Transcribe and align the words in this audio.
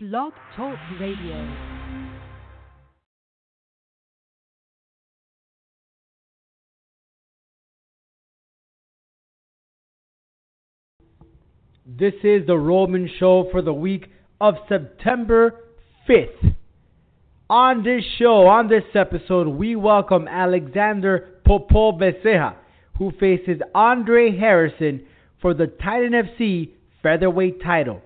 Blog 0.00 0.32
Talk 0.54 0.78
Radio. 1.00 1.56
This 11.84 12.12
is 12.22 12.46
the 12.46 12.56
Roman 12.56 13.10
Show 13.18 13.48
for 13.50 13.60
the 13.60 13.72
week 13.72 14.06
of 14.40 14.54
September 14.68 15.64
5th. 16.08 16.54
On 17.50 17.82
this 17.82 18.04
show, 18.20 18.46
on 18.46 18.68
this 18.68 18.84
episode, 18.94 19.48
we 19.48 19.74
welcome 19.74 20.28
Alexander 20.28 21.40
Bezerra, 21.44 22.54
who 22.98 23.10
faces 23.18 23.60
Andre 23.74 24.30
Harrison 24.38 25.04
for 25.42 25.54
the 25.54 25.66
Titan 25.66 26.12
FC 26.12 26.70
featherweight 27.02 27.60
title. 27.60 28.00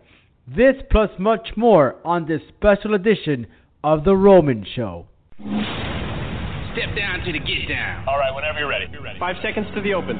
This 0.46 0.74
plus 0.90 1.10
much 1.18 1.50
more 1.56 1.96
on 2.04 2.26
this 2.26 2.42
special 2.56 2.94
edition 2.94 3.46
of 3.84 4.02
The 4.04 4.16
Roman 4.16 4.66
Show. 4.74 5.06
Step 5.38 6.96
down 6.96 7.22
to 7.24 7.32
the 7.32 7.38
get 7.38 7.68
down. 7.68 8.08
All 8.08 8.18
right, 8.18 8.34
whenever 8.34 8.58
you're 8.58 8.68
ready. 8.68 8.86
You're 8.90 9.02
ready. 9.02 9.18
Five 9.20 9.36
seconds 9.42 9.66
to 9.74 9.80
the 9.82 9.94
open. 9.94 10.18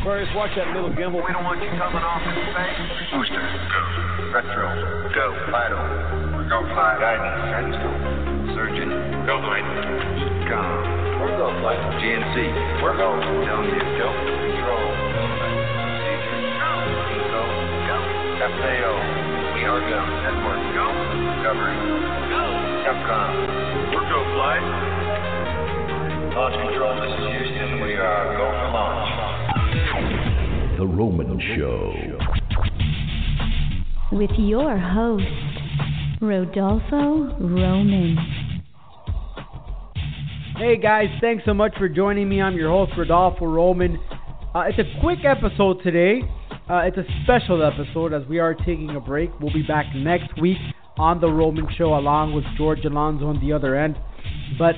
Aquarius, 0.00 0.28
watch 0.36 0.52
that 0.56 0.68
little 0.72 0.92
gimbal. 0.92 1.20
We 1.20 1.32
don't 1.32 1.44
want 1.44 1.60
you 1.60 1.68
coming 1.76 2.00
off 2.00 2.20
in 2.24 2.32
space. 2.52 2.76
Booster, 3.12 3.40
go. 3.40 3.80
Retro. 4.36 4.68
Go. 5.16 5.26
Vital. 5.52 5.80
Go 6.48 6.60
fly. 6.72 6.96
Guidance. 7.00 7.40
Guidance 7.52 7.76
go. 7.80 7.88
Surgeon. 8.52 8.88
Go 9.24 9.40
flight. 9.40 9.64
Econ. 10.44 11.24
We're 11.24 11.36
go 11.40 11.48
flight. 11.60 11.80
GNC. 12.00 12.36
We're 12.84 12.96
go. 12.96 13.16
Telling 13.20 13.68
you. 13.68 13.80
Go. 13.96 14.08
Control. 14.12 14.83
FAO. 18.44 18.92
We 19.56 19.64
are 19.64 19.80
go. 19.80 20.00
Network. 20.20 20.60
Go. 20.76 20.84
Discovery. 21.32 21.80
Go. 22.28 22.44
Capcom. 22.84 23.32
We're 23.88 24.04
go 24.04 24.20
flight. 24.36 24.60
Launch 26.36 26.52
control. 26.60 26.92
This 27.00 27.08
is 27.08 27.24
Houston. 27.24 27.80
We 27.80 27.94
are 27.94 28.36
go 28.36 28.44
for 28.52 28.68
launch. 28.76 29.08
The 30.76 30.84
Roman 30.86 31.40
Show. 31.56 31.94
with 34.12 34.36
your 34.36 34.76
host, 34.76 35.24
Rodolfo 36.20 37.38
Roman. 37.40 38.18
Hey 40.58 40.76
guys, 40.76 41.08
thanks 41.22 41.44
so 41.46 41.54
much 41.54 41.74
for 41.78 41.88
joining 41.88 42.28
me. 42.28 42.42
I'm 42.42 42.56
your 42.56 42.68
host, 42.68 42.92
Rodolfo 42.98 43.46
Roman. 43.46 43.98
Uh, 44.54 44.64
it's 44.68 44.78
a 44.78 45.00
quick 45.00 45.20
episode 45.24 45.82
today. 45.82 46.20
Uh, 46.68 46.76
it's 46.78 46.96
a 46.96 47.04
special 47.24 47.62
episode 47.62 48.14
as 48.14 48.26
we 48.26 48.38
are 48.38 48.54
taking 48.54 48.88
a 48.96 49.00
break. 49.00 49.28
We'll 49.38 49.52
be 49.52 49.62
back 49.62 49.84
next 49.94 50.40
week 50.40 50.56
on 50.96 51.20
The 51.20 51.28
Roman 51.28 51.66
Show 51.76 51.94
along 51.94 52.32
with 52.32 52.44
George 52.56 52.84
Alonso 52.86 53.26
on 53.26 53.38
the 53.38 53.52
other 53.52 53.76
end. 53.76 53.98
But 54.58 54.74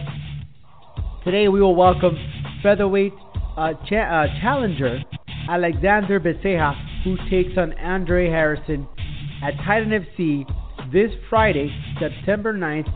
today 1.24 1.46
we 1.46 1.60
will 1.60 1.76
welcome 1.76 2.16
featherweight 2.60 3.12
uh, 3.56 3.74
cha- 3.88 4.24
uh, 4.24 4.26
challenger 4.40 5.00
Alexander 5.48 6.18
Bezerra, 6.18 6.74
who 7.04 7.16
takes 7.30 7.56
on 7.56 7.72
Andre 7.74 8.28
Harrison 8.30 8.88
at 9.44 9.54
Titan 9.64 9.90
FC 9.90 10.44
this 10.92 11.12
Friday, 11.30 11.70
September 12.00 12.52
9th, 12.52 12.92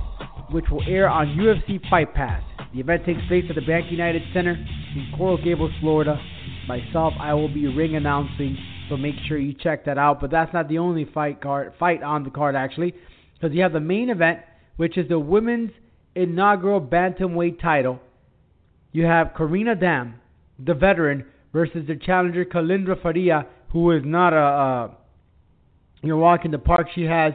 which 0.51 0.65
will 0.69 0.83
air 0.89 1.09
on 1.09 1.29
UFC 1.37 1.81
Fight 1.89 2.13
Pass. 2.13 2.43
The 2.75 2.81
event 2.81 3.05
takes 3.07 3.21
place 3.29 3.45
at 3.49 3.55
the 3.55 3.63
Bank 3.63 3.87
United 3.91 4.23
Center 4.35 4.53
in 4.53 5.13
Coral 5.17 5.43
Gables, 5.43 5.71
Florida. 5.81 6.21
Myself, 6.67 7.15
I 7.21 7.35
will 7.35 7.53
be 7.53 7.67
ring 7.69 7.97
announcing, 7.97 8.57
so 8.91 8.97
make 8.97 9.15
sure 9.27 9.39
you 9.39 9.55
check 9.55 9.87
that 9.87 9.97
out. 9.97 10.21
But 10.21 10.31
that's 10.31 10.53
not 10.53 10.69
the 10.69 10.79
only 10.79 11.07
fight 11.07 11.41
card 11.41 11.73
fight 11.79 12.03
on 12.03 12.25
the 12.25 12.31
card 12.31 12.55
actually, 12.55 12.95
because 13.35 13.55
you 13.55 13.63
have 13.63 13.73
the 13.73 13.81
main 13.81 14.11
event, 14.11 14.41
which 14.77 14.99
is 14.99 15.09
the 15.09 15.19
women's 15.19 15.71
inaugural 16.15 16.81
bantamweight 16.81 17.63
title. 17.63 18.01
You 18.93 19.05
have 19.05 19.33
Carina 19.35 19.77
Damm, 19.77 20.17
the 20.59 20.75
veteran, 20.75 21.25
versus 21.53 21.87
the 21.87 21.97
challenger 21.97 22.45
Kalindra 22.45 23.00
Faria, 23.00 23.47
who 23.73 23.93
is 23.93 24.03
not 24.05 24.33
a, 24.33 24.37
a 24.37 24.97
you 26.03 26.09
know 26.11 26.17
walk 26.19 26.45
in 26.45 26.50
the 26.50 26.59
park. 26.59 26.89
She 26.95 27.05
has 27.05 27.33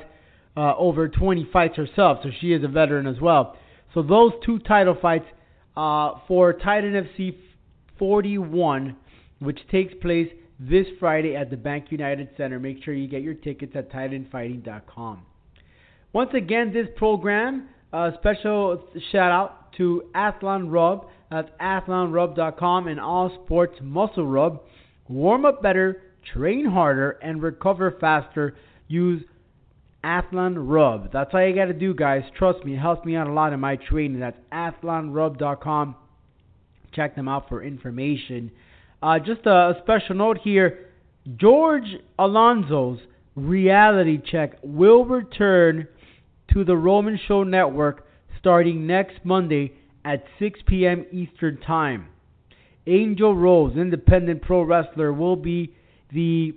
uh, 0.57 0.75
over 0.77 1.07
20 1.07 1.49
fights 1.51 1.77
herself, 1.77 2.19
so 2.23 2.29
she 2.41 2.53
is 2.53 2.63
a 2.63 2.67
veteran 2.67 3.07
as 3.07 3.19
well. 3.21 3.57
So 3.93 4.03
those 4.03 4.33
two 4.45 4.59
title 4.59 4.97
fights 5.01 5.25
uh, 5.77 6.15
for 6.27 6.51
Titan 6.51 6.93
FC 6.93 7.37
41, 7.97 8.95
which 9.39 9.59
takes 9.71 9.93
place 10.01 10.29
this 10.59 10.85
Friday 10.99 11.35
at 11.35 11.49
the 11.49 11.57
Bank 11.57 11.85
United 11.89 12.29
Center. 12.37 12.59
Make 12.59 12.83
sure 12.83 12.93
you 12.93 13.07
get 13.07 13.21
your 13.21 13.33
tickets 13.33 13.73
at 13.75 13.91
TitanFighting.com. 13.91 15.21
Once 16.13 16.29
again, 16.33 16.71
this 16.73 16.87
program, 16.95 17.67
uh, 17.91 18.11
special 18.19 18.87
shout 19.11 19.31
out 19.31 19.73
to 19.77 20.03
Athlon 20.15 20.71
Rub 20.71 21.07
at 21.31 21.57
athlonrub.com 21.59 22.87
and 22.87 22.99
All 22.99 23.31
Sports 23.43 23.77
Muscle 23.81 24.25
Rub. 24.25 24.61
Warm 25.09 25.45
up 25.45 25.61
better, 25.61 26.01
train 26.33 26.65
harder, 26.65 27.11
and 27.21 27.43
recover 27.43 27.97
faster. 27.99 28.55
Use 28.87 29.23
Athlon 30.03 30.55
Rub. 30.57 31.11
That's 31.11 31.31
all 31.33 31.45
you 31.45 31.55
got 31.55 31.65
to 31.65 31.73
do, 31.73 31.93
guys. 31.93 32.23
Trust 32.37 32.63
me, 32.63 32.75
it 32.75 32.79
helps 32.79 33.05
me 33.05 33.15
out 33.15 33.27
a 33.27 33.33
lot 33.33 33.53
in 33.53 33.59
my 33.59 33.75
training. 33.75 34.19
That's 34.19 34.37
athlonrub.com. 34.51 35.95
Check 36.93 37.15
them 37.15 37.27
out 37.27 37.49
for 37.49 37.61
information. 37.61 38.51
Uh, 39.01 39.19
just 39.19 39.45
a, 39.45 39.49
a 39.49 39.75
special 39.83 40.15
note 40.15 40.39
here 40.43 40.87
George 41.37 41.95
Alonso's 42.19 42.99
reality 43.35 44.19
check 44.31 44.57
will 44.63 45.05
return 45.05 45.87
to 46.53 46.63
the 46.63 46.75
Roman 46.75 47.19
Show 47.27 47.43
Network 47.43 48.05
starting 48.39 48.85
next 48.85 49.17
Monday 49.23 49.73
at 50.03 50.23
6 50.39 50.59
p.m. 50.67 51.05
Eastern 51.11 51.59
Time. 51.61 52.07
Angel 52.87 53.35
Rose, 53.35 53.75
independent 53.75 54.43
pro 54.43 54.61
wrestler, 54.61 55.11
will 55.11 55.35
be 55.35 55.73
the 56.13 56.53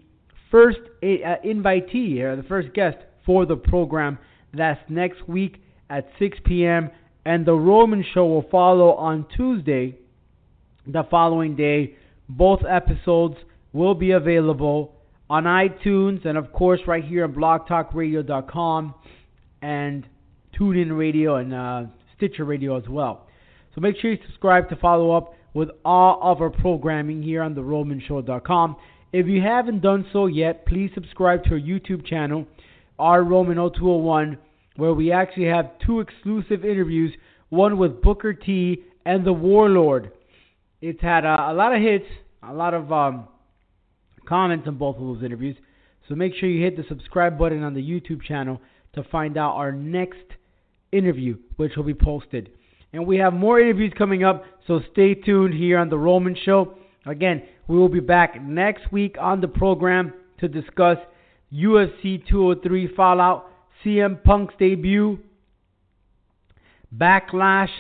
first 0.51 0.79
uh, 1.03 1.07
invitee, 1.45 2.21
or 2.21 2.37
the 2.37 2.43
first 2.43 2.75
guest 2.75 2.99
for 3.25 3.47
the 3.47 3.57
program. 3.57 4.19
That's 4.53 4.81
next 4.89 5.27
week 5.27 5.63
at 5.89 6.09
6 6.19 6.39
p.m. 6.45 6.91
And 7.25 7.47
the 7.47 7.55
Roman 7.55 8.05
Show 8.15 8.27
will 8.27 8.47
follow 8.51 8.93
on 8.95 9.27
Tuesday, 9.35 9.97
the 10.87 11.05
following 11.11 11.57
day. 11.57 11.97
Both 12.29 12.61
episodes 12.69 13.37
will 13.73 13.95
be 13.95 14.13
available 14.13 14.95
on 15.31 15.45
iTunes 15.45 16.25
and, 16.25 16.39
of 16.39 16.53
course, 16.53 16.81
right 16.87 17.05
here 17.05 17.25
on 17.25 17.35
blogtalkradio.com 17.35 18.95
and 19.63 20.07
TuneIn 20.59 20.97
Radio 20.97 21.37
and 21.37 21.55
uh, 21.55 21.83
Stitcher 22.17 22.45
Radio 22.45 22.77
as 22.77 22.89
well. 22.89 23.27
So 23.75 23.81
make 23.81 23.97
sure 24.01 24.13
you 24.13 24.19
subscribe 24.27 24.69
to 24.71 24.77
follow 24.77 25.13
up 25.13 25.35
with 25.55 25.71
all 25.85 26.19
of 26.23 26.41
our 26.41 26.51
programming 26.51 27.23
here 27.23 27.43
on 27.43 27.55
theromanshow.com. 27.55 28.77
If 29.13 29.27
you 29.27 29.41
haven't 29.43 29.81
done 29.81 30.07
so 30.13 30.27
yet, 30.27 30.67
please 30.67 30.91
subscribe 30.95 31.45
to 31.45 31.51
our 31.53 31.61
YouTube 31.61 32.07
channel, 32.07 32.47
R 32.99 33.23
Roman 33.23 33.57
0201, 33.57 34.39
where 34.77 34.93
we 34.93 35.13
actually 35.13 35.47
have 35.47 35.71
two 35.85 36.01
exclusive 36.01 36.65
interviews, 36.65 37.13
one 37.49 37.79
with 37.79 38.03
Booker 38.03 38.35
T 38.35 38.85
and 39.07 39.25
the 39.25 39.33
Warlord. 39.33 40.13
It's 40.81 41.01
had 41.01 41.25
a, 41.25 41.53
lot 41.53 41.75
of 41.75 41.83
hits, 41.83 42.07
a 42.43 42.53
lot 42.53 42.73
of 42.73 42.93
um, 42.93 43.29
comments 44.27 44.69
on 44.69 44.77
both 44.77 44.97
of 44.97 45.03
those 45.03 45.25
interviews. 45.25 45.57
So 46.09 46.15
make 46.15 46.35
sure 46.35 46.49
you 46.49 46.63
hit 46.65 46.77
the 46.77 46.85
subscribe 46.89 47.39
button 47.39 47.63
on 47.63 47.75
the 47.75 47.83
YouTube 47.83 48.23
channel 48.23 48.61
to 48.95 49.03
find 49.05 49.37
out 49.37 49.57
our 49.57 49.73
next 49.73 50.25
interview, 50.93 51.37
which 51.57 51.77
will 51.77 51.85
be 51.85 51.95
posted. 51.95 52.51
And 52.93 53.07
we 53.07 53.19
have 53.19 53.35
more 53.35 53.61
interviews 53.61 53.93
coming 53.99 54.25
up, 54.25 54.45
so 54.67 54.81
stay 54.93 55.15
tuned 55.15 55.55
here 55.55 55.79
on 55.79 55.91
The 55.91 55.99
Roman 55.99 56.37
Show. 56.45 56.75
Again, 57.07 57.43
we 57.67 57.77
will 57.77 57.89
be 57.89 58.01
back 58.01 58.41
next 58.43 58.91
week 58.91 59.17
on 59.21 59.41
the 59.41 59.49
program 59.49 60.15
to 60.41 60.49
discuss 60.49 60.97
UFC 61.53 62.27
203 62.29 62.95
Fallout, 62.95 63.51
CM 63.85 64.23
Punk's 64.23 64.55
debut, 64.59 65.19
Backlash, 66.97 67.71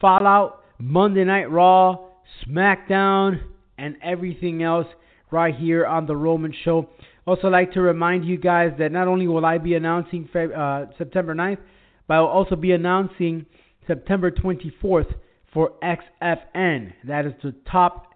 Fallout, 0.00 0.62
Monday 0.78 1.24
Night 1.24 1.50
Raw, 1.50 2.05
SmackDown, 2.46 3.40
and 3.78 3.96
everything 4.02 4.62
else 4.62 4.86
right 5.30 5.54
here 5.54 5.86
on 5.86 6.06
The 6.06 6.16
Roman 6.16 6.54
Show. 6.64 6.88
Also, 7.26 7.48
like 7.48 7.72
to 7.72 7.80
remind 7.80 8.24
you 8.24 8.36
guys 8.36 8.72
that 8.78 8.92
not 8.92 9.08
only 9.08 9.26
will 9.26 9.44
I 9.44 9.58
be 9.58 9.74
announcing 9.74 10.28
uh, 10.34 10.86
September 10.96 11.34
9th, 11.34 11.58
but 12.06 12.14
I 12.14 12.20
will 12.20 12.28
also 12.28 12.56
be 12.56 12.72
announcing 12.72 13.46
September 13.86 14.30
24th 14.30 15.12
for 15.52 15.72
XFN. 15.82 16.92
That 17.04 17.26
is 17.26 17.32
the 17.42 17.54
top 17.70 18.12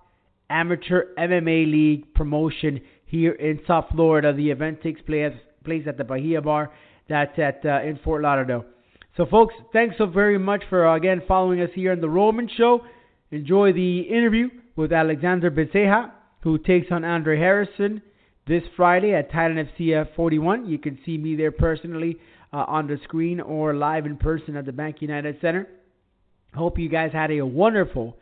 amateur 0.49 1.15
MMA 1.19 1.71
league 1.71 2.15
promotion 2.15 2.81
here 3.07 3.33
in 3.33 3.61
South 3.67 3.87
Florida. 3.93 4.33
The 4.33 4.51
event 4.51 4.83
takes 4.83 5.01
place 5.03 5.33
place 5.65 5.85
at 5.87 5.99
the 5.99 6.05
Bahia 6.05 6.41
Bar. 6.41 6.71
That's 7.09 7.37
at 7.39 7.65
uh, 7.65 7.83
in 7.83 7.99
Fort 8.05 8.23
Lauderdale. 8.23 8.65
So, 9.17 9.27
folks, 9.27 9.55
thanks 9.73 9.97
so 9.99 10.07
very 10.07 10.39
much 10.39 10.63
for 10.69 10.87
uh, 10.87 10.97
again 10.97 11.23
following 11.27 11.61
us 11.61 11.71
here 11.75 11.93
on 11.93 12.01
the 12.01 12.09
Roman 12.09 12.49
Show. 12.57 12.83
Enjoy 13.33 13.73
the 13.73 14.01
interview 14.01 14.49
with 14.75 14.93
Alexander 14.93 15.51
Bezerra, 15.51 16.11
who 16.41 16.59
takes 16.59 16.89
on 16.91 17.05
Andre 17.05 17.39
Harrison 17.39 18.03
this 18.47 18.63
Friday 18.77 19.15
at 19.15 19.31
Titan 19.31 19.69
FC 19.79 20.15
41. 20.17 20.67
You 20.67 20.79
can 20.79 20.99
see 21.07 21.17
me 21.17 21.37
there 21.37 21.53
personally 21.53 22.19
uh, 22.53 22.65
on 22.67 22.89
the 22.89 22.99
screen 23.05 23.41
or 23.41 23.75
live 23.75 24.07
in 24.07 24.17
person 24.17 24.57
at 24.57 24.67
the 24.67 24.73
Bank 24.73 24.97
United 25.01 25.37
Center. 25.41 25.69
Hope 26.55 26.79
you 26.79 26.89
guys 26.89 27.13
had 27.13 27.31
a 27.31 27.43
wonderful 27.43 28.17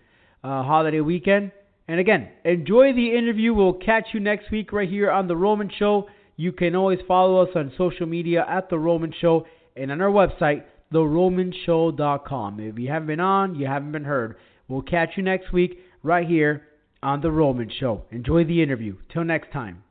uh, 0.44 0.62
holiday 0.62 1.00
weekend. 1.00 1.52
And 1.88 1.98
again, 1.98 2.28
enjoy 2.44 2.92
the 2.92 3.16
interview. 3.16 3.54
We'll 3.54 3.72
catch 3.72 4.08
you 4.12 4.20
next 4.20 4.50
week 4.50 4.72
right 4.72 4.88
here 4.88 5.10
on 5.10 5.26
The 5.26 5.36
Roman 5.36 5.70
Show. 5.78 6.08
You 6.36 6.52
can 6.52 6.76
always 6.76 6.98
follow 7.08 7.42
us 7.42 7.48
on 7.54 7.72
social 7.78 8.06
media 8.06 8.44
at 8.46 8.68
The 8.68 8.78
Roman 8.78 9.14
Show 9.18 9.46
and 9.74 9.90
on 9.90 10.02
our 10.02 10.10
website, 10.10 10.64
TheRomanShow.com. 10.92 12.60
If 12.60 12.78
you 12.78 12.88
haven't 12.90 13.08
been 13.08 13.20
on, 13.20 13.54
you 13.54 13.66
haven't 13.66 13.92
been 13.92 14.04
heard. 14.04 14.36
We'll 14.68 14.82
catch 14.82 15.10
you 15.16 15.22
next 15.22 15.52
week 15.52 15.78
right 16.02 16.26
here 16.26 16.62
on 17.02 17.20
The 17.20 17.30
Roman 17.30 17.70
Show. 17.80 18.04
Enjoy 18.10 18.44
the 18.44 18.62
interview. 18.62 18.96
Till 19.12 19.24
next 19.24 19.52
time. 19.52 19.82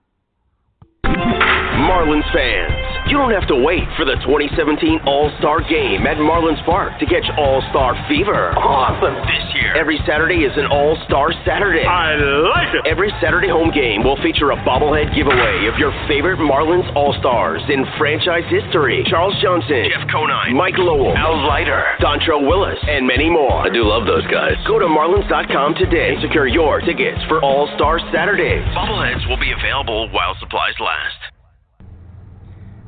Marlins 1.78 2.26
fans, 2.34 2.74
you 3.06 3.22
don't 3.22 3.30
have 3.30 3.46
to 3.54 3.58
wait 3.62 3.86
for 3.94 4.02
the 4.02 4.18
2017 4.26 5.06
All-Star 5.06 5.62
Game 5.70 6.10
at 6.10 6.18
Marlins 6.18 6.58
Park 6.66 6.98
to 6.98 7.06
catch 7.06 7.30
All-Star 7.38 7.94
Fever. 8.10 8.58
Awesome 8.58 9.14
this 9.30 9.46
year. 9.54 9.78
Every 9.78 10.02
Saturday 10.10 10.42
is 10.42 10.58
an 10.58 10.66
All-Star 10.74 11.30
Saturday. 11.46 11.86
I 11.86 12.18
like 12.18 12.74
it. 12.74 12.82
Every 12.90 13.14
Saturday 13.22 13.54
home 13.54 13.70
game 13.70 14.02
will 14.02 14.18
feature 14.26 14.50
a 14.50 14.58
bobblehead 14.66 15.14
giveaway 15.14 15.70
of 15.70 15.78
your 15.78 15.94
favorite 16.10 16.42
Marlins 16.42 16.90
All-Stars 16.98 17.62
in 17.70 17.86
franchise 18.02 18.50
history. 18.50 19.06
Charles 19.06 19.38
Johnson, 19.38 19.86
Jeff 19.94 20.10
Conine, 20.10 20.58
Mike 20.58 20.82
Lowell, 20.82 21.14
Al 21.14 21.46
Leiter, 21.46 21.94
Dontrelle 22.02 22.42
Willis, 22.42 22.82
and 22.90 23.06
many 23.06 23.30
more. 23.30 23.62
I 23.62 23.70
do 23.70 23.86
love 23.86 24.10
those 24.10 24.26
guys. 24.34 24.58
Go 24.66 24.82
to 24.82 24.90
marlins.com 24.90 25.76
today 25.78 26.18
and 26.18 26.22
secure 26.26 26.50
your 26.50 26.82
tickets 26.82 27.22
for 27.30 27.38
All-Star 27.46 28.02
Saturdays. 28.10 28.66
Bobbleheads 28.74 29.30
will 29.30 29.40
be 29.40 29.54
available 29.54 30.10
while 30.10 30.34
supplies 30.42 30.74
last. 30.82 31.27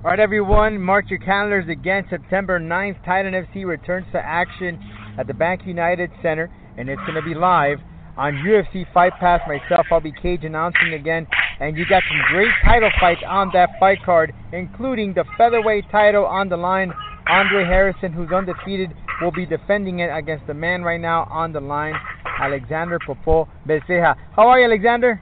All 0.02 0.12
right, 0.12 0.20
everyone, 0.22 0.80
mark 0.80 1.10
your 1.10 1.20
calendars 1.20 1.68
again. 1.68 2.06
September 2.10 2.58
9th, 2.58 3.04
Titan 3.04 3.34
FC 3.34 3.66
returns 3.66 4.06
to 4.14 4.18
action 4.18 4.80
at 5.18 5.28
the 5.28 5.34
Bank 5.34 5.64
United 5.66 6.10
Center, 6.22 6.50
and 6.78 6.88
it's 6.88 7.02
going 7.02 7.16
to 7.16 7.22
be 7.22 7.36
live 7.36 7.80
on 8.16 8.32
UFC 8.36 8.86
Fight 8.94 9.12
Pass. 9.20 9.42
Myself, 9.46 9.88
I'll 9.92 10.00
be 10.00 10.14
cage 10.14 10.46
announcing 10.46 10.94
again, 10.94 11.28
and 11.60 11.76
you 11.76 11.86
got 11.86 12.02
some 12.08 12.18
great 12.32 12.48
title 12.64 12.90
fights 12.98 13.20
on 13.28 13.52
that 13.52 13.72
fight 13.78 13.98
card, 14.06 14.34
including 14.54 15.16
the 15.16 15.26
featherweight 15.38 15.92
title 15.92 16.26
on 16.26 16.48
the 16.48 16.56
line. 16.56 16.94
Andre 17.28 17.66
Harrison, 17.66 18.14
who's 18.14 18.32
undefeated, 18.32 18.92
will 19.22 19.34
be 19.34 19.46
defending 19.46 20.00
it 20.00 20.10
against 20.16 20.48
the 20.48 20.54
man 20.54 20.82
right 20.82 21.02
now 21.02 21.28
on 21.30 21.52
the 21.52 21.60
line, 21.60 21.96
Alexander 22.40 23.00
Popo 23.06 23.50
Bezerra. 23.68 24.16
How 24.34 24.48
are 24.48 24.60
you, 24.62 24.66
Alexander? 24.66 25.22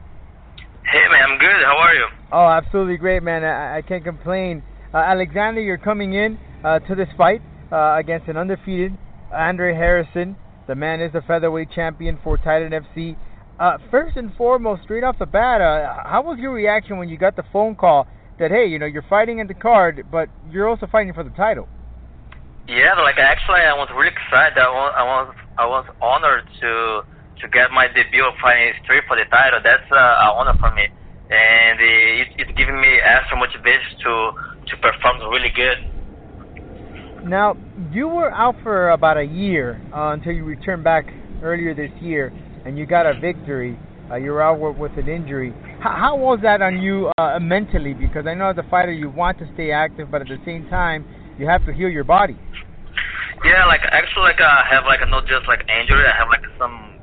Hey 0.86 1.08
man, 1.12 1.32
I'm 1.32 1.40
good. 1.40 1.66
How 1.66 1.78
are 1.78 1.96
you? 1.96 2.17
Oh, 2.32 2.46
absolutely 2.46 2.98
great, 2.98 3.24
man. 3.24 3.44
I, 3.44 3.78
I 3.78 3.82
can't 3.82 4.04
complain. 4.04 4.64
Uh, 4.94 4.98
Alexander, 4.98 5.62
you're 5.62 5.78
coming 5.78 6.14
in 6.14 6.38
uh, 6.64 6.80
to 6.80 6.96
this 6.96 7.08
fight 7.18 7.42
uh, 7.72 7.96
against 7.98 8.28
an 8.28 8.38
undefeated 8.38 8.98
Andre 9.34 9.74
Harrison. 9.74 10.36
The 10.68 10.76
man 10.76 11.02
is 11.02 11.14
the 11.14 11.22
featherweight 11.22 11.72
champion 11.74 12.20
for 12.24 12.38
Titan 12.38 12.72
FC. 12.72 13.16
Uh, 13.60 13.78
first 13.90 14.18
and 14.18 14.34
foremost, 14.36 14.84
straight 14.84 15.04
off 15.04 15.18
the 15.18 15.26
bat, 15.26 15.62
uh, 15.62 16.04
how 16.06 16.22
was 16.22 16.38
your 16.40 16.52
reaction 16.52 16.98
when 16.98 17.10
you 17.10 17.18
got 17.18 17.36
the 17.36 17.44
phone 17.52 17.76
call 17.76 18.06
that 18.40 18.52
hey, 18.52 18.66
you 18.68 18.78
know, 18.78 18.86
you're 18.86 19.06
fighting 19.10 19.40
in 19.40 19.48
the 19.48 19.54
card, 19.54 20.06
but 20.12 20.30
you're 20.52 20.68
also 20.68 20.86
fighting 20.92 21.14
for 21.14 21.24
the 21.24 21.32
title? 21.32 21.68
Yeah, 22.68 22.94
like 23.02 23.18
actually, 23.18 23.64
I 23.64 23.74
was 23.74 23.88
really 23.96 24.12
excited. 24.12 24.60
I 24.60 24.68
was, 24.68 24.94
I 24.98 25.04
was, 25.04 25.36
I 25.58 25.66
was 25.66 25.86
honored 26.02 26.44
to 26.62 27.02
to 27.42 27.48
get 27.50 27.72
my 27.72 27.88
debut 27.88 28.26
fighting 28.42 28.74
straight 28.84 29.04
for 29.08 29.16
the 29.16 29.24
title. 29.32 29.60
That's 29.64 29.88
uh, 29.90 29.96
an 29.96 30.32
honor 30.36 30.58
for 30.60 30.74
me, 30.76 30.90
and 31.30 31.80
it, 31.80 32.28
it's 32.38 32.52
giving 32.58 32.80
me 32.80 33.00
extra 33.04 33.38
motivation 33.38 33.98
to 34.04 34.32
to 34.68 34.78
perform 34.78 35.20
really 35.32 35.52
good. 35.56 35.78
Now, 37.26 37.58
you 37.92 38.08
were 38.08 38.32
out 38.32 38.56
for 38.64 38.92
about 38.92 39.18
a 39.18 39.24
year 39.24 39.82
uh, 39.94 40.12
until 40.12 40.34
you 40.34 40.44
returned 40.44 40.84
back 40.84 41.06
earlier 41.42 41.74
this 41.74 41.92
year, 42.02 42.32
and 42.66 42.78
you 42.78 42.86
got 42.86 43.06
a 43.06 43.20
victory. 43.20 43.78
Uh, 44.10 44.16
you 44.16 44.32
were 44.32 44.42
out 44.42 44.60
with, 44.60 44.78
with 44.78 44.92
an 44.98 45.10
injury. 45.10 45.54
How, 45.82 45.92
how 45.92 46.16
was 46.16 46.40
that 46.44 46.62
on 46.62 46.80
you 46.82 47.12
uh, 47.18 47.40
mentally? 47.40 47.94
Because 47.94 48.26
I 48.26 48.34
know 48.34 48.50
as 48.50 48.58
a 48.58 48.70
fighter 48.70 48.94
you 48.94 49.10
want 49.10 49.38
to 49.40 49.50
stay 49.54 49.72
active, 49.72 50.10
but 50.10 50.22
at 50.22 50.28
the 50.28 50.40
same 50.46 50.68
time 50.70 51.06
you 51.38 51.48
have 51.48 51.66
to 51.66 51.74
heal 51.74 51.90
your 51.90 52.06
body. 52.06 52.38
Yeah, 53.44 53.66
like 53.66 53.82
actually, 53.92 54.24
like 54.24 54.42
I 54.42 54.64
have 54.70 54.86
like 54.86 55.02
not 55.10 55.28
just 55.28 55.48
like 55.48 55.62
injury. 55.70 56.06
I 56.08 56.16
have 56.18 56.30
like 56.30 56.42
some 56.58 56.97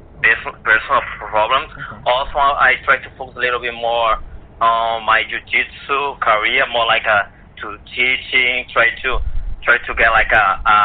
personal 0.65 1.03
problems. 1.19 1.71
Okay. 1.73 2.03
Also, 2.06 2.38
I 2.38 2.75
try 2.85 2.97
to 2.99 3.11
focus 3.17 3.37
a 3.37 3.41
little 3.41 3.61
bit 3.61 3.75
more 3.75 4.19
on 4.61 5.05
my 5.05 5.23
jiu-jitsu 5.29 6.19
career, 6.21 6.65
more 6.73 6.87
like 6.87 7.05
a 7.05 7.29
to 7.61 7.79
teaching, 7.94 8.67
try 8.73 8.91
to 9.03 9.21
try 9.65 9.81
to 9.81 9.93
get 9.97 10.12
like 10.12 10.29
a, 10.29 10.47
a 10.69 10.76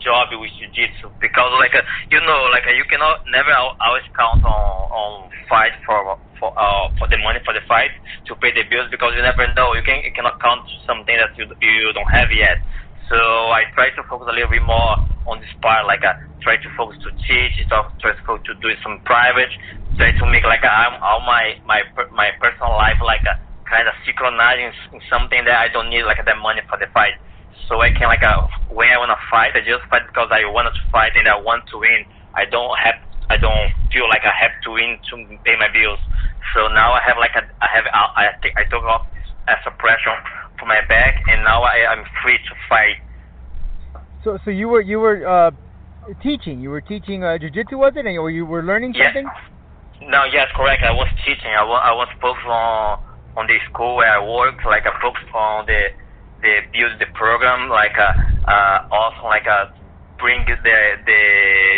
job 0.00 0.32
with 0.32 0.50
jiu-jitsu 0.56 1.12
because 1.20 1.52
like 1.60 1.76
a, 1.76 1.84
you 2.08 2.20
know 2.24 2.48
like 2.50 2.64
a, 2.64 2.72
you 2.72 2.84
cannot 2.88 3.20
never 3.28 3.52
always 3.52 4.06
count 4.16 4.40
on 4.40 4.72
on 4.88 5.30
fight 5.48 5.72
for 5.84 6.16
for 6.40 6.52
uh, 6.56 6.88
for 6.98 7.06
the 7.08 7.18
money 7.20 7.40
for 7.44 7.52
the 7.52 7.60
fight 7.68 7.92
to 8.24 8.34
pay 8.36 8.52
the 8.56 8.64
bills 8.72 8.88
because 8.90 9.12
you 9.14 9.22
never 9.22 9.44
know 9.54 9.76
you 9.76 9.84
can 9.84 10.00
you 10.02 10.12
cannot 10.16 10.40
count 10.40 10.64
something 10.88 11.16
that 11.16 11.36
you 11.36 11.44
you 11.60 11.92
don't 11.92 12.08
have 12.08 12.32
yet. 12.32 12.56
So 13.08 13.16
I 13.54 13.62
try 13.74 13.90
to 13.94 14.02
focus 14.10 14.26
a 14.30 14.34
little 14.34 14.50
bit 14.50 14.62
more 14.66 14.98
on 15.26 15.38
this 15.38 15.50
part, 15.62 15.86
like 15.86 16.02
I 16.02 16.14
try 16.42 16.56
to 16.58 16.68
focus 16.76 16.98
to 17.06 17.10
teach, 17.26 17.54
try 17.70 18.14
to 18.14 18.22
focus 18.26 18.46
to 18.50 18.54
do 18.58 18.70
some 18.82 18.98
private, 19.06 19.50
try 19.98 20.10
to 20.10 20.24
make 20.26 20.42
like 20.42 20.62
a, 20.62 20.98
all 21.02 21.22
my 21.22 21.54
my 21.66 21.82
my 22.14 22.30
personal 22.42 22.74
life 22.74 22.98
like 23.02 23.22
uh, 23.26 23.34
a 23.34 23.70
kind 23.70 23.86
of 23.86 23.94
synchronizing 24.06 24.70
in 24.94 25.00
something 25.10 25.42
that 25.46 25.58
I 25.58 25.68
don't 25.70 25.90
need 25.90 26.02
like 26.02 26.18
that 26.18 26.38
money 26.38 26.62
for 26.70 26.78
the 26.78 26.86
fight. 26.94 27.14
So 27.66 27.82
I 27.82 27.90
can 27.90 28.06
like 28.06 28.22
a, 28.22 28.46
when 28.70 28.90
I 28.90 28.98
wanna 28.98 29.18
fight, 29.30 29.54
I 29.54 29.62
just 29.62 29.86
fight 29.90 30.06
because 30.06 30.30
I 30.30 30.46
want 30.46 30.70
to 30.70 30.82
fight 30.90 31.14
and 31.18 31.26
I 31.26 31.38
want 31.38 31.66
to 31.74 31.78
win. 31.78 32.06
I 32.34 32.44
don't 32.46 32.74
have 32.78 32.98
I 33.30 33.36
don't 33.36 33.70
feel 33.90 34.06
like 34.10 34.22
I 34.22 34.34
have 34.34 34.54
to 34.66 34.70
win 34.74 34.98
to 35.10 35.14
pay 35.42 35.58
my 35.58 35.70
bills. 35.70 35.98
So 36.54 36.66
now 36.70 36.94
I 36.94 37.02
have 37.06 37.18
like 37.18 37.34
a 37.34 37.42
I 37.62 37.68
have 37.70 37.86
I 37.90 38.30
I, 38.30 38.38
think 38.42 38.54
I 38.58 38.66
took 38.66 38.82
off 38.82 39.06
as 39.46 39.58
a 39.66 39.70
pressure 39.78 40.14
for 40.58 40.66
my 40.66 40.80
back, 40.88 41.22
and 41.28 41.44
now 41.44 41.62
I 41.62 41.86
I'm 41.90 42.04
free 42.22 42.38
to 42.38 42.54
fight. 42.68 42.96
So 44.24 44.38
so 44.44 44.50
you 44.50 44.68
were 44.68 44.80
you 44.80 44.98
were 44.98 45.26
uh, 45.26 45.50
teaching 46.22 46.60
you 46.60 46.70
were 46.70 46.80
teaching 46.80 47.24
uh, 47.24 47.38
jiu-jitsu 47.38 47.78
was 47.78 47.92
it, 47.96 48.06
or 48.06 48.30
you 48.30 48.46
were 48.46 48.62
learning 48.62 48.94
something? 48.94 49.28
No, 50.02 50.24
yes, 50.24 50.48
correct. 50.54 50.82
I 50.82 50.92
was 50.92 51.08
teaching. 51.24 51.50
I 51.56 51.64
was 51.64 51.80
I 51.82 51.92
was 51.92 52.08
focused 52.20 52.46
on 52.46 53.00
on 53.36 53.46
the 53.46 53.56
school 53.70 53.96
where 53.96 54.12
I 54.12 54.20
work, 54.20 54.64
like 54.64 54.84
I 54.86 54.92
focused 55.00 55.32
on 55.34 55.66
the 55.66 55.88
the 56.42 56.60
build 56.72 57.00
the 57.00 57.06
program, 57.14 57.68
like 57.68 57.96
uh, 57.96 58.50
uh 58.50 58.88
also 58.90 59.24
like 59.24 59.46
uh 59.46 59.72
bring 60.18 60.44
the 60.44 60.56
the 61.06 61.20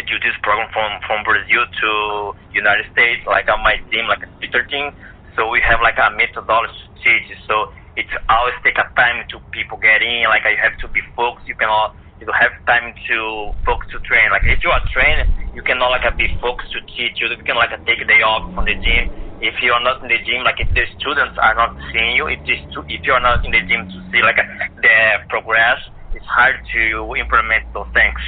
jiu-jitsu 0.07 0.41
program 0.43 0.71
from 0.73 0.99
from 1.07 1.23
Brazil 1.23 1.62
to 1.67 2.35
United 2.55 2.87
States, 2.93 3.23
like 3.26 3.49
on 3.49 3.62
my 3.62 3.76
team, 3.91 4.07
like 4.09 4.23
a 4.23 4.31
Twitter 4.38 4.64
team. 4.67 4.91
So 5.37 5.49
we 5.49 5.61
have 5.62 5.79
like 5.81 5.99
a 5.99 6.11
methodology 6.11 6.75
teach. 7.05 7.28
So 7.47 7.73
it's 7.97 8.12
always 8.28 8.55
take 8.64 8.78
a 8.78 8.87
time 8.95 9.26
to 9.31 9.40
people 9.50 9.78
get 9.78 10.02
in. 10.02 10.25
Like 10.28 10.43
you 10.45 10.59
have 10.61 10.78
to 10.81 10.88
be 10.88 11.00
focused. 11.14 11.49
You 11.49 11.55
cannot 11.55 11.97
you 12.21 12.26
don't 12.26 12.38
have 12.38 12.55
time 12.67 12.95
to 13.09 13.19
focus 13.64 13.88
to 13.95 13.99
train. 14.02 14.31
Like 14.31 14.43
if 14.45 14.62
you 14.62 14.71
are 14.71 14.83
trained, 14.90 15.31
you 15.55 15.62
cannot 15.62 15.95
like 15.95 16.07
be 16.19 16.26
focused 16.43 16.73
to 16.75 16.81
teach. 16.95 17.21
You 17.23 17.31
can 17.45 17.57
like 17.57 17.71
take 17.87 18.02
a 18.02 18.09
day 18.09 18.23
off 18.26 18.47
from 18.55 18.67
the 18.67 18.75
gym 18.75 19.28
if 19.40 19.55
you 19.62 19.73
are 19.73 19.83
not 19.83 20.02
in 20.02 20.09
the 20.09 20.19
gym, 20.26 20.43
like 20.43 20.59
if 20.59 20.69
the 20.75 20.83
students 20.99 21.38
are 21.40 21.55
not 21.55 21.76
seeing 21.93 22.17
you, 22.17 22.26
if, 22.26 22.40
this, 22.47 22.59
if 22.88 23.07
you 23.07 23.12
are 23.12 23.21
not 23.21 23.45
in 23.45 23.52
the 23.52 23.61
gym 23.61 23.87
to 23.87 23.99
see 24.11 24.23
like 24.23 24.37
the 24.83 24.99
progress, 25.28 25.78
it's 26.14 26.26
hard 26.26 26.57
to 26.75 27.14
implement 27.14 27.73
those 27.73 27.87
things. 27.95 28.19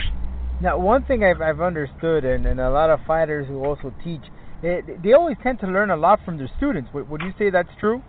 Now, 0.60 0.78
one 0.78 1.04
thing 1.04 1.24
I've, 1.24 1.40
I've 1.40 1.60
understood, 1.60 2.24
and, 2.24 2.46
and 2.46 2.60
a 2.60 2.70
lot 2.70 2.90
of 2.90 3.00
fighters 3.06 3.48
who 3.48 3.64
also 3.64 3.92
teach, 4.04 4.22
they, 4.62 4.82
they 5.02 5.12
always 5.14 5.36
tend 5.42 5.58
to 5.60 5.66
learn 5.66 5.90
a 5.90 5.96
lot 5.96 6.20
from 6.24 6.36
their 6.36 6.50
students. 6.58 6.90
Would 6.92 7.22
you 7.22 7.32
say 7.38 7.50
that's 7.50 7.72
true? 7.80 8.02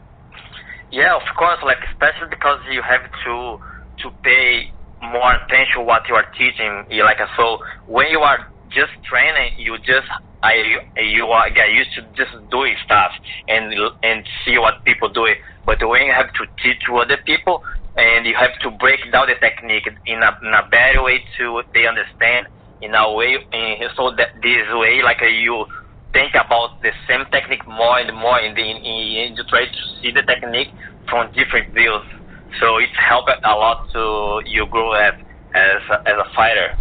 Yeah, 0.92 1.16
of 1.16 1.24
course. 1.38 1.60
Like 1.64 1.80
especially 1.92 2.30
because 2.30 2.60
you 2.72 2.82
have 2.84 3.02
to 3.26 3.58
to 4.04 4.12
pay 4.24 4.72
more 5.02 5.34
attention 5.34 5.86
what 5.86 6.04
you 6.10 6.16
are 6.16 6.26
teaching. 6.38 6.86
You 6.90 7.04
Like 7.06 7.20
so, 7.38 7.60
when 7.86 8.08
you 8.10 8.20
are 8.20 8.40
just 8.70 8.92
training, 9.10 9.54
you 9.58 9.78
just 9.80 10.08
I 10.44 10.56
you 10.98 11.26
are 11.28 11.50
get 11.50 11.72
used 11.72 11.92
to 11.96 12.02
just 12.16 12.32
doing 12.52 12.76
stuff 12.84 13.12
and 13.48 13.74
and 14.04 14.26
see 14.46 14.58
what 14.58 14.84
people 14.86 15.10
do 15.10 15.26
it. 15.26 15.38
But 15.66 15.80
when 15.88 16.04
you 16.08 16.14
have 16.14 16.32
to 16.34 16.46
teach 16.62 16.78
to 16.88 16.98
other 16.98 17.18
people 17.26 17.62
and 17.96 18.26
you 18.26 18.36
have 18.36 18.52
to 18.62 18.72
break 18.72 19.00
down 19.12 19.28
the 19.28 19.36
technique 19.42 19.88
in 20.06 20.24
a, 20.24 20.32
in 20.44 20.54
a 20.54 20.68
better 20.70 21.04
way 21.04 21.24
to 21.38 21.64
they 21.74 21.88
understand 21.88 22.48
in 22.82 22.96
a 22.96 23.14
way 23.14 23.38
in, 23.54 23.90
so 23.96 24.12
that 24.18 24.30
this 24.42 24.68
way 24.74 25.02
like 25.04 25.22
you 25.22 25.66
think 26.14 26.34
about 26.34 26.82
the 26.82 26.92
same 27.08 27.26
technique 27.32 27.66
more 27.68 28.00
and 28.00 28.16
more 28.16 28.40
and 28.40 28.56
then 28.58 28.78
in, 28.78 29.36
you 29.36 29.44
try 29.50 29.66
to 29.66 29.82
see 30.02 30.12
the 30.12 30.24
technique 30.24 30.70
from 31.10 31.32
different 31.34 31.74
views. 31.74 32.04
So 32.60 32.78
it's 32.78 32.92
helped 32.98 33.32
a 33.44 33.56
lot 33.56 33.88
to 33.94 34.42
you 34.46 34.68
grow 34.70 34.94
as 34.94 35.14
as 35.56 35.82
a, 35.90 36.10
as 36.10 36.16
a 36.20 36.36
fighter. 36.36 36.78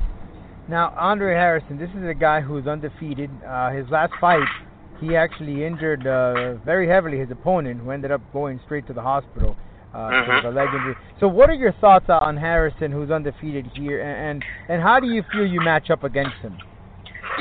Now, 0.68 0.92
Andre 0.96 1.34
Harrison, 1.34 1.78
this 1.78 1.90
is 1.90 2.06
a 2.08 2.14
guy 2.14 2.40
who's 2.40 2.66
undefeated. 2.66 3.30
Uh, 3.44 3.70
his 3.70 3.88
last 3.90 4.12
fight 4.20 4.46
he 5.00 5.16
actually 5.16 5.64
injured 5.64 6.06
uh, 6.06 6.54
very 6.64 6.86
heavily 6.86 7.18
his 7.18 7.30
opponent, 7.30 7.80
who 7.80 7.90
ended 7.90 8.10
up 8.12 8.20
going 8.32 8.60
straight 8.66 8.86
to 8.86 8.92
the 8.92 9.02
hospital 9.02 9.56
uh, 9.94 10.10
Mhm. 10.10 10.44
a 10.44 10.50
leg 10.50 10.68
injury. 10.72 10.96
So, 11.18 11.26
what 11.26 11.50
are 11.50 11.54
your 11.54 11.72
thoughts 11.72 12.08
on 12.08 12.36
Harrison, 12.36 12.92
who's 12.92 13.10
undefeated 13.10 13.66
here, 13.74 14.00
and 14.00 14.42
and, 14.42 14.44
and 14.68 14.82
how 14.82 15.00
do 15.00 15.08
you 15.08 15.22
feel 15.32 15.44
you 15.44 15.60
match 15.60 15.90
up 15.90 16.04
against 16.04 16.36
him? 16.36 16.56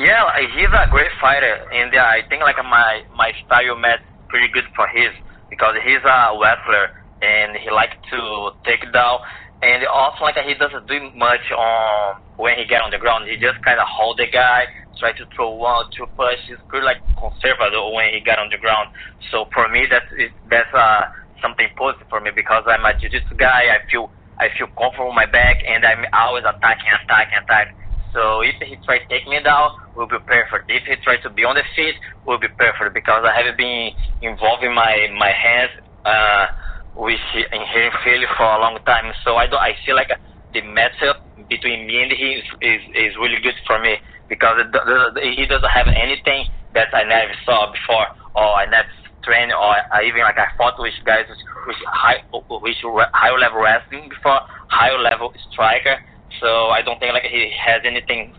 Yeah, 0.00 0.24
he's 0.56 0.72
a 0.72 0.88
great 0.88 1.12
fighter, 1.20 1.60
and 1.76 1.92
uh, 1.92 2.00
I 2.00 2.24
think 2.32 2.40
like 2.40 2.56
my 2.64 3.04
my 3.12 3.32
style 3.44 3.76
match 3.76 4.00
pretty 4.32 4.48
good 4.48 4.64
for 4.74 4.88
his 4.88 5.12
because 5.52 5.76
he's 5.84 6.00
a 6.00 6.18
wrestler 6.40 6.88
and 7.20 7.52
he 7.60 7.68
likes 7.68 7.92
to 8.08 8.50
take 8.64 8.80
down, 8.96 9.20
and 9.60 9.84
also 9.92 10.24
like 10.24 10.40
he 10.40 10.54
doesn't 10.56 10.88
do 10.88 10.96
much 11.12 11.44
on 11.52 12.16
when 12.40 12.56
he 12.56 12.64
get 12.64 12.80
on 12.80 12.90
the 12.90 12.96
ground. 12.96 13.28
He 13.28 13.36
just 13.36 13.60
kind 13.60 13.76
of 13.76 13.84
hold 13.92 14.16
the 14.16 14.24
guy, 14.32 14.64
try 14.96 15.12
to 15.12 15.24
throw 15.36 15.52
one, 15.52 15.84
two 15.92 16.06
punch. 16.16 16.40
He's 16.48 16.56
pretty 16.72 16.86
like 16.88 17.04
conservative 17.20 17.92
when 17.92 18.08
he 18.16 18.24
get 18.24 18.38
on 18.40 18.48
the 18.48 18.56
ground. 18.56 18.88
So 19.28 19.52
for 19.52 19.68
me, 19.68 19.84
that's 19.84 20.08
that's 20.48 20.72
uh 20.72 21.12
something 21.44 21.68
positive 21.76 22.08
for 22.08 22.24
me 22.24 22.30
because 22.32 22.64
I'm 22.64 22.88
a 22.88 22.96
jiu-jitsu 22.96 23.36
guy. 23.36 23.68
I 23.68 23.84
feel 23.92 24.08
I 24.40 24.48
feel 24.56 24.72
comfortable 24.80 25.12
on 25.12 25.18
my 25.18 25.28
back, 25.28 25.60
and 25.68 25.84
I'm 25.84 26.08
always 26.16 26.48
attacking, 26.48 26.88
attacking, 27.04 27.44
attacking. 27.44 27.76
So 28.12 28.42
if 28.42 28.54
he 28.60 28.76
try 28.84 28.98
to 28.98 29.08
take 29.08 29.26
me 29.26 29.40
down, 29.42 29.70
will 29.94 30.06
be 30.06 30.18
perfect. 30.26 30.68
If 30.68 30.82
he 30.86 30.96
try 31.02 31.16
to 31.22 31.30
be 31.30 31.44
on 31.44 31.54
the 31.54 31.64
feet, 31.76 31.94
will 32.26 32.38
be 32.38 32.48
perfect 32.58 32.94
because 32.94 33.24
I 33.24 33.32
have 33.42 33.56
been 33.56 33.90
involving 34.22 34.74
my 34.74 35.08
my 35.16 35.30
hands 35.30 35.70
uh, 36.04 36.46
with 36.94 37.20
in 37.34 37.60
hearing 37.72 37.92
failure 38.04 38.28
for 38.36 38.44
a 38.46 38.60
long 38.60 38.78
time. 38.86 39.12
So 39.24 39.36
I 39.36 39.46
don't 39.46 39.60
I 39.62 39.74
feel 39.84 39.96
like 39.96 40.10
the 40.52 40.62
matchup 40.62 41.22
between 41.48 41.86
me 41.86 42.02
and 42.02 42.12
he 42.12 42.42
is 42.42 42.44
is, 42.60 42.82
is 42.94 43.12
really 43.20 43.40
good 43.42 43.54
for 43.66 43.78
me 43.78 43.96
because 44.28 44.58
it, 44.58 45.36
he 45.38 45.46
doesn't 45.46 45.70
have 45.70 45.86
anything 45.88 46.46
that 46.74 46.88
I 46.92 47.04
never 47.04 47.32
saw 47.44 47.70
before 47.70 48.06
or 48.34 48.54
I 48.54 48.66
never 48.66 48.88
trained 49.22 49.52
or 49.52 49.76
I 49.92 50.02
even 50.06 50.22
like 50.22 50.38
I 50.38 50.48
fought 50.56 50.74
with 50.78 50.94
guys 51.04 51.26
with 51.28 51.76
high 51.86 52.22
with 52.32 52.76
high 53.12 53.36
level 53.36 53.60
wrestling 53.62 54.08
before, 54.08 54.40
high 54.68 54.96
level 54.96 55.32
striker. 55.50 55.96
So 56.40 56.68
I 56.68 56.82
don't 56.82 56.98
think 57.00 57.12
like 57.12 57.24
he 57.24 57.52
has 57.58 57.82
anything 57.84 58.34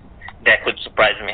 that 0.46 0.64
could 0.64 0.80
surprise 0.84 1.16
me. 1.26 1.34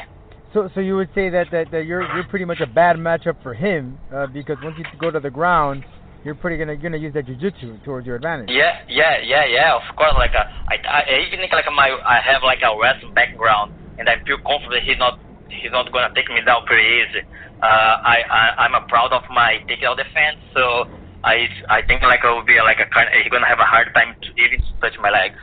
So, 0.54 0.70
so 0.74 0.80
you 0.80 0.96
would 0.96 1.10
say 1.14 1.30
that, 1.30 1.48
that, 1.52 1.72
that 1.72 1.86
you're 1.86 2.02
you're 2.16 2.28
pretty 2.30 2.46
much 2.46 2.62
a 2.62 2.66
bad 2.68 2.96
matchup 2.96 3.42
for 3.44 3.54
him 3.54 3.98
uh, 4.14 4.28
because 4.28 4.58
once 4.64 4.76
you 4.78 4.86
go 5.00 5.12
to 5.12 5.20
the 5.20 5.30
ground, 5.30 5.84
you're 6.24 6.36
pretty 6.36 6.58
gonna 6.58 6.76
gonna 6.76 6.98
use 6.98 7.14
that 7.14 7.28
jujitsu 7.28 7.84
towards 7.84 8.08
your 8.08 8.16
advantage. 8.16 8.50
Yeah, 8.50 8.74
yeah, 8.90 9.20
yeah, 9.24 9.46
yeah. 9.46 9.76
Of 9.76 9.96
course, 9.96 10.14
like 10.18 10.32
uh, 10.34 10.44
I, 10.68 11.04
I 11.08 11.28
even 11.28 11.40
think 11.40 11.52
like 11.52 11.66
my 11.76 11.92
I 12.06 12.20
have 12.20 12.44
like 12.44 12.60
a 12.64 12.72
wrestling 12.80 13.14
background, 13.14 13.72
and 14.00 14.10
I 14.10 14.16
feel 14.26 14.38
confident 14.46 14.84
he's 14.84 15.00
not 15.00 15.20
he's 15.50 15.72
not 15.72 15.92
gonna 15.92 16.14
take 16.16 16.30
me 16.30 16.42
down 16.46 16.66
pretty 16.66 16.84
easy. 16.84 17.24
Uh, 17.62 17.96
I, 18.04 18.18
I 18.30 18.42
I'm 18.66 18.76
a 18.76 18.82
proud 18.88 19.12
of 19.12 19.24
my 19.30 19.60
takedown 19.70 19.96
defense, 19.96 20.40
so 20.54 20.88
I 21.24 21.48
I 21.70 21.82
think 21.86 22.02
like 22.04 22.24
I 22.24 22.32
will 22.32 22.46
be 22.46 22.60
like 22.64 22.80
a 22.80 22.88
kind 22.92 23.10
he's 23.12 23.32
gonna 23.32 23.48
have 23.48 23.60
a 23.60 23.68
hard 23.68 23.94
time 23.94 24.16
to 24.16 24.30
even 24.42 24.64
touch 24.82 24.96
my 25.00 25.12
legs. 25.12 25.40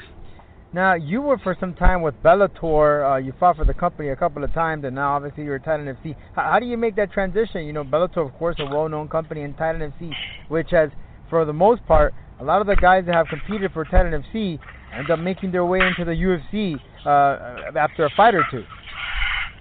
Now, 0.75 0.95
you 0.95 1.23
were 1.23 1.39
for 1.39 1.57
some 1.61 1.73
time 1.75 2.03
with 2.03 2.21
Bellator. 2.21 3.09
Uh, 3.09 3.17
you 3.19 3.33
fought 3.39 3.59
for 3.59 3.65
the 3.65 3.73
company 3.73 4.09
a 4.09 4.17
couple 4.17 4.43
of 4.43 4.53
times, 4.53 4.85
and 4.85 4.97
now 4.97 5.15
obviously 5.15 5.45
you're 5.45 5.55
at 5.55 5.65
Titan 5.65 5.87
FC. 5.87 6.17
How, 6.35 6.51
how 6.51 6.59
do 6.59 6.67
you 6.67 6.77
make 6.77 6.97
that 6.97 7.13
transition? 7.13 7.65
You 7.65 7.73
know, 7.73 7.85
Bellator, 7.85 8.27
of 8.27 8.35
course, 8.35 8.57
a 8.59 8.65
well-known 8.67 9.07
company, 9.09 9.43
and 9.43 9.57
Titan 9.57 9.93
FC, 9.93 10.11
which 10.49 10.71
has, 10.73 10.91
for 11.31 11.45
the 11.45 11.53
most 11.53 11.87
part, 11.87 12.13
a 12.41 12.45
lot 12.45 12.61
of 12.61 12.67
the 12.67 12.75
guys 12.75 13.05
that 13.07 13.15
have 13.15 13.29
competed 13.29 13.71
for 13.71 13.85
Titan 13.85 14.21
FC 14.21 14.59
end 14.93 15.09
up 15.13 15.21
making 15.21 15.53
their 15.53 15.65
way 15.65 15.79
into 15.79 16.05
the 16.05 16.11
UFC 16.11 16.75
uh, 17.07 17.79
after 17.79 18.05
a 18.07 18.11
fight 18.17 18.35
or 18.35 18.45
two. 18.51 18.65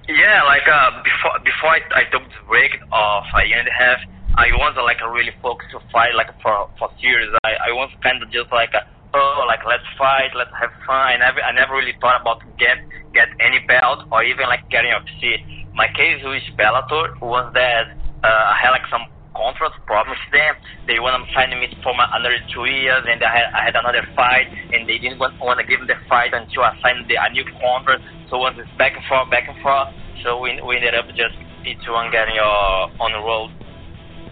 Yeah, 0.10 0.42
like 0.50 0.66
uh, 0.66 0.98
before 1.04 1.38
before 1.46 1.70
I, 1.70 1.80
I 1.94 2.04
took 2.12 2.24
the 2.24 2.42
break 2.50 2.72
of 2.92 3.24
a 3.38 3.46
year 3.46 3.60
and 3.60 3.70
a 3.70 3.78
half, 3.78 4.00
I 4.36 4.50
was 4.58 4.74
uh, 4.76 4.84
like 4.84 4.98
a 5.06 5.10
really 5.12 5.32
focused 5.44 5.72
to 5.72 5.80
fight 5.94 6.16
like 6.16 6.34
for 6.42 6.70
for 6.80 6.90
years. 6.98 7.30
I 7.46 7.70
I 7.70 7.72
was 7.72 7.90
kind 8.02 8.22
of 8.22 8.32
just 8.32 8.52
like 8.52 8.74
a, 8.74 8.82
oh 9.14 9.46
like 9.48 9.62
let's 9.66 9.86
fight, 9.98 10.34
let's 10.36 10.54
have 10.60 10.74
fun. 10.86 10.98
I 10.98 11.18
never 11.18 11.42
I 11.42 11.52
never 11.54 11.74
really 11.74 11.96
thought 12.02 12.22
about 12.22 12.42
get 12.58 12.82
get 13.14 13.30
any 13.40 13.62
belt 13.66 14.10
or 14.12 14.24
even 14.24 14.50
like 14.50 14.66
getting 14.70 14.92
UFC. 14.92 15.42
My 15.74 15.88
case 15.94 16.22
with 16.22 16.44
Bellator 16.58 17.18
was 17.22 17.50
that 17.54 17.98
uh, 18.24 18.54
I 18.54 18.58
had 18.62 18.72
like 18.72 18.86
some 18.90 19.06
contract 19.34 19.82
problems 19.86 20.22
with 20.30 20.34
them. 20.38 20.54
They 20.86 21.02
want 21.02 21.18
to 21.18 21.26
sign 21.34 21.50
me 21.54 21.70
for 21.82 21.94
my 21.98 22.06
another 22.14 22.38
two 22.54 22.66
years, 22.66 23.06
and 23.06 23.22
I 23.22 23.30
had 23.30 23.48
I 23.54 23.62
had 23.66 23.76
another 23.78 24.06
fight, 24.16 24.50
and 24.50 24.86
they 24.90 24.98
didn't 24.98 25.18
want, 25.18 25.38
want 25.42 25.60
to 25.62 25.66
give 25.66 25.82
me 25.82 25.88
the 25.90 25.98
fight 26.10 26.34
until 26.34 26.66
I 26.66 26.78
signed 26.82 27.10
the 27.10 27.18
a 27.18 27.30
new 27.34 27.46
contract. 27.62 28.06
So 28.30 28.42
it 28.46 28.58
was 28.58 28.68
back 28.78 28.94
and 28.98 29.06
forth, 29.06 29.30
back 29.30 29.50
and 29.50 29.58
forth. 29.62 29.90
So 30.26 30.38
we 30.42 30.58
we 30.62 30.78
ended 30.78 30.96
up 30.96 31.10
just 31.14 31.38
each 31.66 31.84
one 31.90 32.10
getting 32.14 32.38
uh, 32.38 33.04
on 33.04 33.14
the 33.14 33.22
road. 33.22 33.50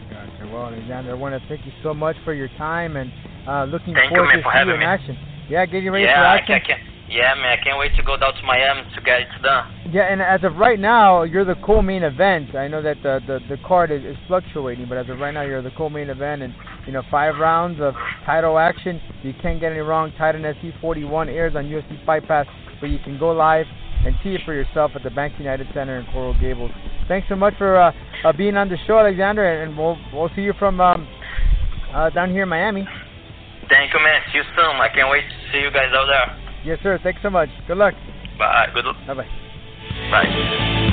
Gotcha. 0.10 0.46
Well, 0.52 0.70
Alexander, 0.70 1.12
I 1.12 1.18
want 1.18 1.34
to 1.34 1.42
thank 1.48 1.66
you 1.66 1.74
so 1.82 1.94
much 1.94 2.16
for 2.24 2.34
your 2.34 2.50
time 2.60 2.98
and 2.98 3.10
uh, 3.48 3.66
looking 3.66 3.94
Thank 3.94 4.12
you, 4.12 4.18
forward 4.18 4.28
man, 4.28 4.38
to 4.38 4.44
for 4.44 4.52
see 4.54 4.68
you 4.68 4.74
in 4.74 4.80
me. 4.80 4.86
action. 4.86 5.18
Yeah, 5.50 5.66
get 5.66 5.84
you 5.84 5.92
ready 5.92 6.06
yeah, 6.06 6.22
for 6.22 6.26
I 6.26 6.38
action. 6.38 6.62
can, 6.66 6.76
I 6.76 6.80
can, 6.80 6.92
yeah, 7.12 7.36
man, 7.36 7.60
I 7.60 7.64
can't 7.64 7.78
wait 7.78 7.92
to 7.98 8.04
go 8.04 8.16
down 8.16 8.34
to 8.34 8.44
Miami 8.44 8.88
to 8.96 9.02
get 9.02 9.22
it 9.22 9.28
done. 9.44 9.68
Yeah, 9.92 10.04
and 10.12 10.22
as 10.22 10.44
of 10.44 10.56
right 10.56 10.80
now, 10.80 11.24
you're 11.24 11.44
the 11.44 11.56
co-main 11.66 12.04
event. 12.04 12.56
I 12.56 12.68
know 12.70 12.82
that 12.82 12.98
the 13.04 13.20
the, 13.28 13.40
the 13.50 13.58
card 13.68 13.92
is, 13.92 14.04
is 14.06 14.16
fluctuating, 14.28 14.88
but 14.88 14.98
as 14.98 15.10
of 15.10 15.20
right 15.20 15.34
now, 15.34 15.42
you're 15.42 15.62
the 15.62 15.72
co-main 15.78 16.10
event, 16.10 16.42
and 16.42 16.54
you 16.88 16.94
know 16.94 17.04
five 17.12 17.36
rounds 17.36 17.82
of 17.82 17.96
title 18.26 18.58
action. 18.58 19.02
You 19.24 19.34
can't 19.42 19.60
get 19.60 19.72
any 19.72 19.82
wrong. 19.82 20.14
Titan 20.18 20.44
FC 20.44 20.80
41 20.80 21.28
airs 21.28 21.56
on 21.56 21.66
UFC 21.66 22.04
Fight 22.06 22.26
Pass, 22.28 22.46
but 22.80 22.88
you 22.88 23.00
can 23.04 23.20
go 23.20 23.32
live 23.32 23.66
and 24.06 24.16
see 24.24 24.30
it 24.30 24.42
for 24.46 24.54
yourself 24.54 24.92
at 24.96 25.04
the 25.04 25.10
Bank 25.12 25.34
United 25.38 25.68
Center 25.74 26.00
in 26.00 26.06
Coral 26.14 26.40
Gables. 26.40 26.72
Thanks 27.08 27.28
so 27.28 27.36
much 27.36 27.54
for 27.58 27.76
uh, 27.78 27.92
uh, 28.24 28.32
being 28.34 28.56
on 28.56 28.70
the 28.70 28.78
show, 28.88 28.98
Alexander, 29.00 29.64
and 29.64 29.78
we'll 29.78 29.98
we'll 30.14 30.30
see 30.36 30.42
you 30.42 30.54
from 30.58 30.80
um, 30.80 31.08
uh, 31.94 32.10
down 32.12 32.32
here 32.32 32.44
in 32.44 32.50
Miami. 32.50 32.88
Thank 33.70 33.94
you, 33.94 34.00
man. 34.00 34.22
See 34.32 34.40
you 34.40 34.44
soon. 34.56 34.76
I 34.82 34.90
can't 34.94 35.10
wait 35.10 35.24
to 35.24 35.52
see 35.52 35.62
you 35.62 35.72
guys 35.72 35.90
out 35.94 36.08
there. 36.08 36.52
Yes, 36.64 36.80
sir. 36.84 37.00
Thanks 37.04 37.22
so 37.22 37.30
much. 37.30 37.50
Good 37.68 37.78
luck. 37.78 37.94
Bye. 38.38 38.68
Good. 38.74 38.86
Bye 39.08 39.14
bye. 39.14 39.28
Bye. 40.12 40.88